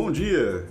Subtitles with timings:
[0.00, 0.64] Bom dia!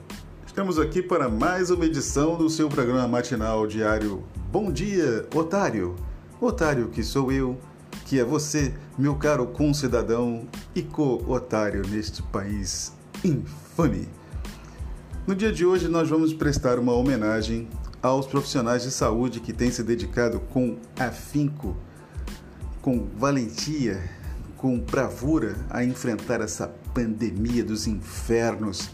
[0.48, 5.98] Estamos aqui para mais uma edição do seu programa matinal diário Bom Dia, Otário!
[6.40, 7.60] Otário que sou eu,
[8.06, 14.08] que é você, meu caro concidadão e co-otário neste país infame.
[15.28, 17.68] No dia de hoje nós vamos prestar uma homenagem
[18.02, 21.76] aos profissionais de saúde que têm se dedicado com afinco,
[22.82, 24.02] com valentia,
[24.56, 28.90] com bravura a enfrentar essa pandemia dos infernos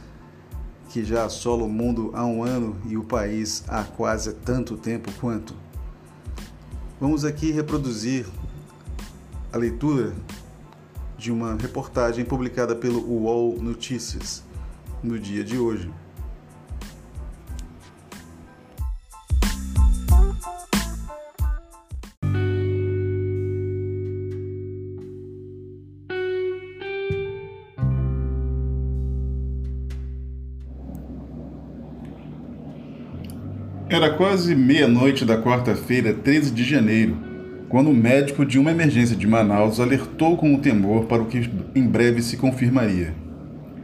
[0.94, 5.12] que já assola o mundo há um ano e o país há quase tanto tempo
[5.20, 5.56] quanto.
[7.02, 8.28] Vamos aqui reproduzir
[9.52, 10.14] a leitura
[11.18, 14.44] de uma reportagem publicada pelo UOL Notícias
[15.02, 15.90] no dia de hoje.
[33.94, 37.16] Era quase meia-noite da quarta-feira, 13 de janeiro,
[37.69, 41.47] quando o médico de uma emergência de Manaus alertou com o temor para o que
[41.75, 43.14] em breve se confirmaria.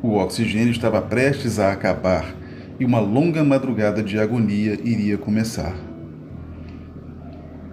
[0.02, 2.26] O oxigênio estava prestes a acabar
[2.80, 5.76] e uma longa madrugada de agonia iria começar.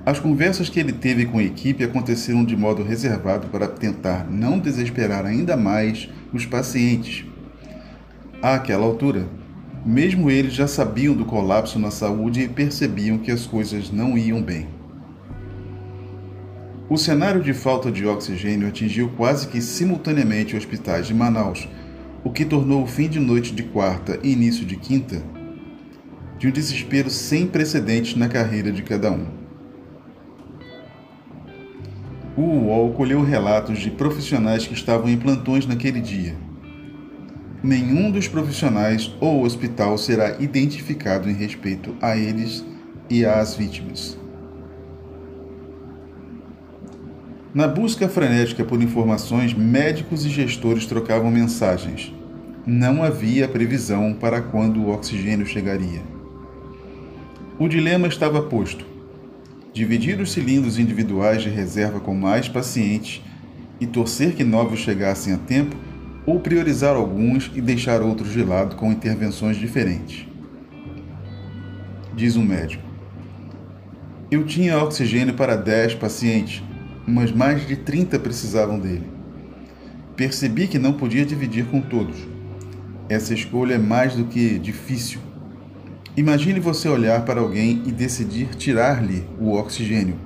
[0.04, 4.58] As conversas que ele teve com a equipe aconteceram de modo reservado para tentar não
[4.58, 7.24] desesperar ainda mais os pacientes.
[8.42, 9.26] Àquela altura,
[9.86, 14.42] mesmo eles já sabiam do colapso na saúde e percebiam que as coisas não iam
[14.42, 14.66] bem.
[16.88, 21.68] O cenário de falta de oxigênio atingiu quase que simultaneamente hospitais de Manaus,
[22.24, 25.22] o que tornou o fim de noite de quarta e início de quinta
[26.36, 29.26] de um desespero sem precedentes na carreira de cada um.
[32.36, 36.34] O UOL colheu relatos de profissionais que estavam em plantões naquele dia
[37.66, 42.64] nenhum dos profissionais ou hospital será identificado em respeito a eles
[43.10, 44.16] e às vítimas.
[47.52, 52.14] Na busca frenética por informações, médicos e gestores trocavam mensagens.
[52.64, 56.02] Não havia previsão para quando o oxigênio chegaria.
[57.58, 58.84] O dilema estava posto:
[59.72, 63.22] dividir os cilindros individuais de reserva com mais pacientes
[63.80, 65.76] e torcer que novos chegassem a tempo
[66.26, 70.26] ou priorizar alguns e deixar outros de lado com intervenções diferentes.
[72.14, 72.82] Diz um médico.
[74.28, 76.62] Eu tinha oxigênio para 10 pacientes,
[77.06, 79.06] mas mais de 30 precisavam dele.
[80.16, 82.16] Percebi que não podia dividir com todos.
[83.08, 85.20] Essa escolha é mais do que difícil.
[86.16, 90.16] Imagine você olhar para alguém e decidir tirar-lhe o oxigênio,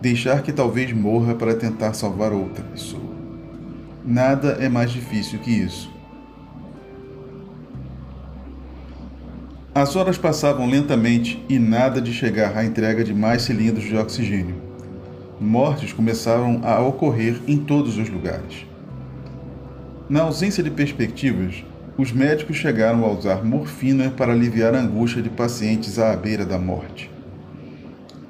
[0.00, 3.05] deixar que talvez morra para tentar salvar outra pessoa.
[4.06, 5.90] Nada é mais difícil que isso.
[9.74, 14.62] As horas passavam lentamente e nada de chegar à entrega de mais cilindros de oxigênio.
[15.40, 18.64] Mortes começaram a ocorrer em todos os lugares.
[20.08, 21.64] Na ausência de perspectivas,
[21.98, 26.60] os médicos chegaram a usar morfina para aliviar a angústia de pacientes à beira da
[26.60, 27.10] morte.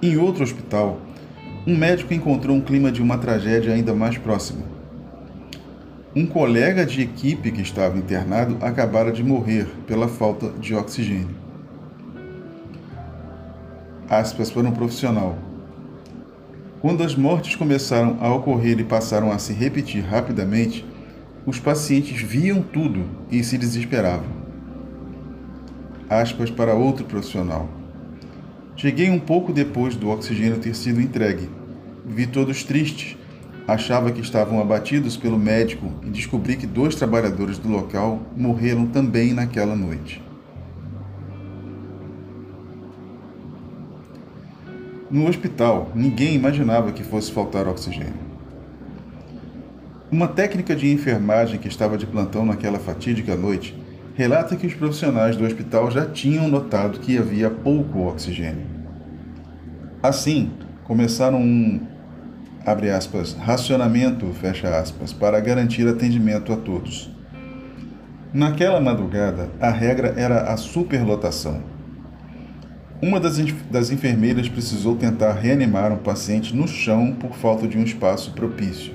[0.00, 1.03] Em outro hospital,
[1.66, 4.75] um médico encontrou um clima de uma tragédia ainda mais próxima
[6.16, 11.28] um colega de equipe que estava internado acabara de morrer pela falta de oxigênio.
[14.09, 15.37] Aspas para um profissional.
[16.81, 20.87] Quando as mortes começaram a ocorrer e passaram a se repetir rapidamente,
[21.44, 24.31] os pacientes viam tudo e se desesperavam.
[26.09, 27.69] Aspas para outro profissional.
[28.75, 31.50] Cheguei um pouco depois do oxigênio ter sido entregue.
[32.06, 33.19] Vi todos tristes
[33.66, 39.32] achava que estavam abatidos pelo médico e descobri que dois trabalhadores do local morreram também
[39.32, 40.22] naquela noite.
[45.10, 48.27] No hospital, ninguém imaginava que fosse faltar oxigênio.
[50.10, 53.77] Uma técnica de enfermagem que estava de plantão naquela fatídica noite
[54.15, 58.66] relata que os profissionais do hospital já tinham notado que havia pouco oxigênio.
[60.03, 60.51] Assim,
[60.84, 61.80] começaram um
[62.66, 67.09] abre aspas, racionamento, fecha aspas, para garantir atendimento a todos.
[68.34, 71.63] Naquela madrugada, a regra era a superlotação.
[73.01, 73.39] Uma das,
[73.71, 78.95] das enfermeiras precisou tentar reanimar um paciente no chão por falta de um espaço propício.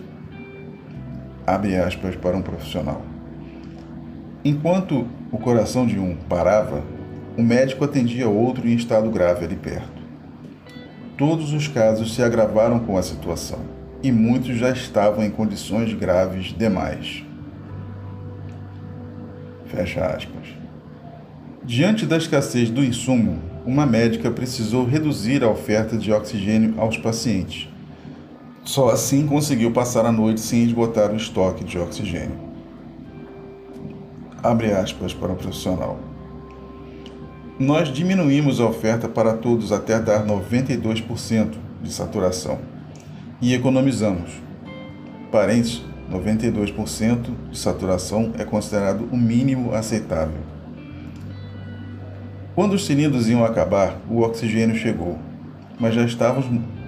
[1.48, 3.02] Abre aspas para um profissional.
[4.44, 6.84] Enquanto o coração de um parava,
[7.38, 10.01] o médico atendia outro em estado grave ali perto.
[11.22, 13.60] Todos os casos se agravaram com a situação
[14.02, 17.24] e muitos já estavam em condições graves demais.
[19.68, 20.48] Fecha aspas.
[21.64, 23.38] Diante da escassez do insumo,
[23.68, 27.70] uma médica precisou reduzir a oferta de oxigênio aos pacientes.
[28.64, 32.40] Só assim conseguiu passar a noite sem esgotar o estoque de oxigênio.
[34.42, 36.00] Abre aspas para o profissional.
[37.62, 41.52] Nós diminuímos a oferta para todos até dar 92%
[41.84, 42.58] de saturação
[43.40, 44.32] e economizamos.
[45.32, 50.40] Parênteses, 92% de saturação é considerado o mínimo aceitável.
[52.56, 55.20] Quando os cilindros iam acabar, o oxigênio chegou,
[55.80, 56.48] mas já estávamos,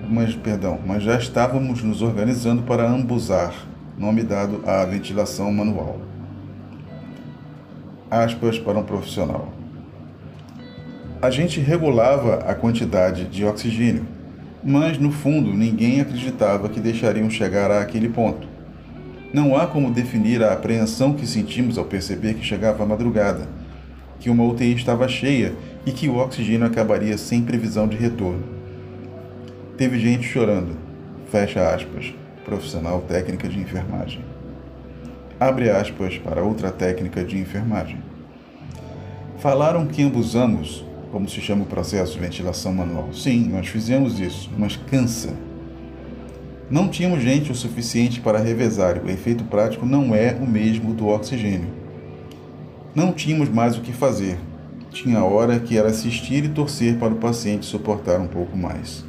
[0.10, 3.54] mas, perdão, mas já estávamos nos organizando para ambusar,
[3.96, 6.00] nome dado à ventilação manual.
[8.10, 9.54] Aspas para um profissional.
[11.24, 14.06] A gente regulava a quantidade de oxigênio,
[14.62, 18.46] mas no fundo ninguém acreditava que deixariam chegar àquele ponto.
[19.34, 23.48] Não há como definir a apreensão que sentimos ao perceber que chegava a madrugada,
[24.20, 25.54] que uma UTI estava cheia
[25.86, 28.44] e que o oxigênio acabaria sem previsão de retorno.
[29.78, 30.76] Teve gente chorando.
[31.32, 32.14] Fecha aspas.
[32.44, 34.26] Profissional técnica de enfermagem.
[35.40, 38.04] Abre aspas para outra técnica de enfermagem.
[39.38, 40.84] Falaram que ambusamos
[41.14, 43.14] como se chama o processo de ventilação manual.
[43.14, 45.30] Sim, nós fizemos isso, mas cansa.
[46.72, 51.08] Não tínhamos gente o suficiente para revezar, o efeito prático não é o mesmo do
[51.08, 51.68] oxigênio.
[52.96, 54.40] Não tínhamos mais o que fazer.
[54.90, 59.06] Tinha hora que era assistir e torcer para o paciente suportar um pouco mais.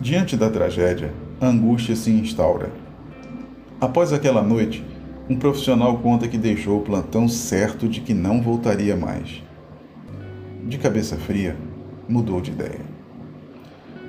[0.00, 2.70] Diante da tragédia, a angústia se instaura.
[3.80, 4.84] Após aquela noite,
[5.28, 9.42] um profissional conta que deixou o plantão certo de que não voltaria mais.
[10.66, 11.56] De cabeça fria,
[12.08, 12.80] mudou de ideia.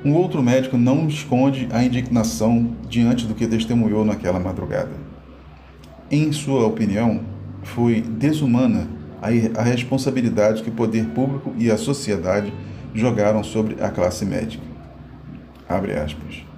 [0.03, 4.91] Um outro médico não esconde a indignação diante do que testemunhou naquela madrugada.
[6.09, 7.21] Em sua opinião,
[7.63, 8.87] foi desumana
[9.21, 12.53] a responsabilidade que o poder público e a sociedade
[12.93, 14.63] jogaram sobre a classe médica.
[15.67, 16.48] Abre aspas.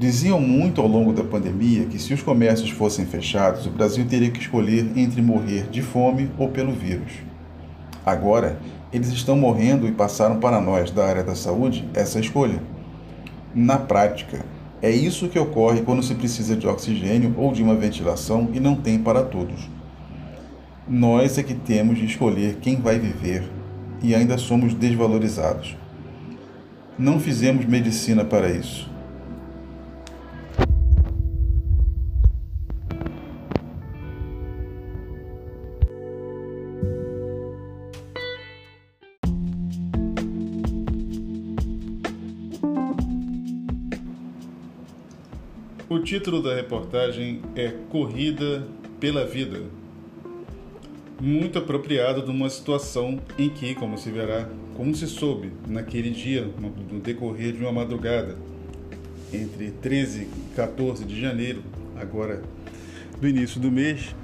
[0.00, 4.30] Diziam muito ao longo da pandemia que se os comércios fossem fechados, o Brasil teria
[4.30, 7.12] que escolher entre morrer de fome ou pelo vírus.
[8.06, 8.58] Agora,
[8.90, 12.62] eles estão morrendo e passaram para nós, da área da saúde, essa escolha.
[13.54, 14.42] Na prática,
[14.80, 18.76] é isso que ocorre quando se precisa de oxigênio ou de uma ventilação e não
[18.76, 19.68] tem para todos.
[20.88, 23.44] Nós é que temos de escolher quem vai viver
[24.02, 25.76] e ainda somos desvalorizados.
[26.98, 28.88] Não fizemos medicina para isso.
[45.90, 48.64] O título da reportagem é Corrida
[49.00, 49.60] pela Vida.
[51.20, 56.48] Muito apropriado de uma situação em que, como se verá, como se soube naquele dia,
[56.92, 58.36] no decorrer de uma madrugada,
[59.32, 61.60] entre 13 e 14 de janeiro,
[62.00, 62.40] agora
[63.20, 64.14] do início do mês,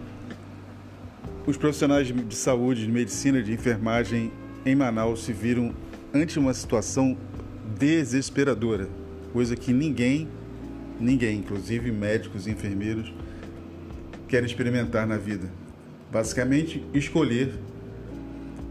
[1.48, 4.30] os profissionais de saúde, de medicina, de enfermagem
[4.64, 5.74] em Manaus se viram
[6.14, 7.18] ante uma situação
[7.76, 8.88] desesperadora,
[9.32, 10.28] coisa que ninguém
[10.98, 13.12] Ninguém, inclusive médicos e enfermeiros,
[14.28, 15.50] quer experimentar na vida.
[16.10, 17.52] Basicamente, escolher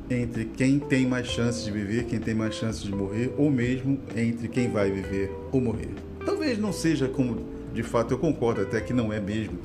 [0.10, 4.00] entre quem tem mais chances de viver, quem tem mais chances de morrer, ou mesmo
[4.16, 5.90] entre quem vai viver ou morrer.
[6.26, 9.60] Talvez não seja como de fato eu concordo até que não é mesmo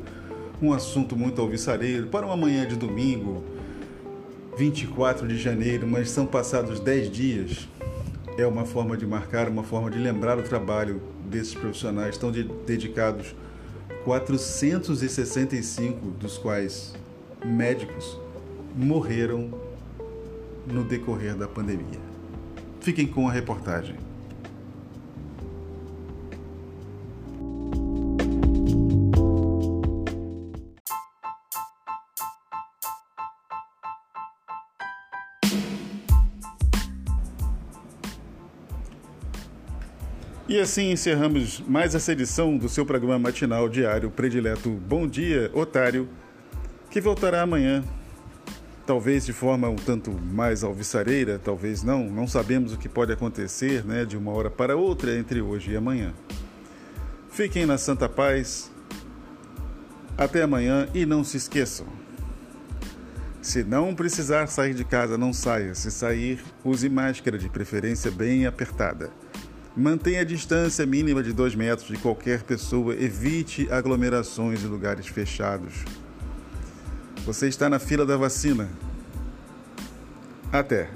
[0.61, 3.43] um assunto muito alvissareiro para uma manhã de domingo,
[4.59, 7.69] 24 de janeiro, mas são passados 10 dias.
[8.40, 12.44] É uma forma de marcar, uma forma de lembrar o trabalho desses profissionais estão de,
[12.44, 13.37] dedicados
[14.02, 16.94] 465 dos quais
[17.44, 18.18] médicos
[18.75, 19.50] morreram
[20.66, 22.00] no decorrer da pandemia.
[22.80, 23.97] Fiquem com a reportagem.
[40.50, 46.09] E assim encerramos mais essa edição do seu programa matinal diário predileto Bom Dia Otário,
[46.90, 47.85] que voltará amanhã,
[48.85, 53.85] talvez de forma um tanto mais alvissareira, talvez não, não sabemos o que pode acontecer
[53.85, 56.12] né, de uma hora para outra entre hoje e amanhã.
[57.30, 58.73] Fiquem na Santa Paz,
[60.19, 61.87] até amanhã e não se esqueçam.
[63.40, 65.76] Se não precisar sair de casa, não saia.
[65.76, 69.12] Se sair, use máscara, de preferência bem apertada.
[69.77, 72.95] Mantenha a distância mínima de 2 metros de qualquer pessoa.
[72.95, 75.85] Evite aglomerações em lugares fechados.
[77.25, 78.69] Você está na fila da vacina.
[80.53, 80.91] Até.